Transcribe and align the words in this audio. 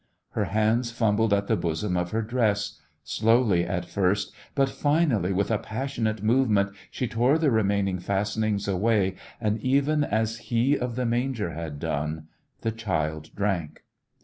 Her 0.31 0.45
hands 0.45 0.91
fiunbled 0.91 1.31
at 1.31 1.45
the 1.45 1.55
bosom 1.55 1.95
of 1.95 2.09
her 2.09 2.23
dress, 2.23 2.79
slowly 3.03 3.63
at 3.67 3.85
first, 3.85 4.33
but 4.55 4.67
finally, 4.67 5.31
with 5.31 5.51
a 5.51 5.59
passionate 5.59 6.23
move 6.23 6.49
ment, 6.49 6.71
she 6.89 7.07
tore 7.07 7.37
the 7.37 7.51
remaining 7.51 7.99
fasten 7.99 8.43
ings 8.43 8.67
away, 8.67 9.13
and 9.39 9.59
even 9.59 10.03
as 10.03 10.39
He 10.49 10.75
of 10.75 10.95
the 10.95 11.05
manger 11.05 11.51
had 11.51 11.77
done, 11.77 12.29
the 12.61 12.71
child 12.71 13.29
drank. 13.35 13.83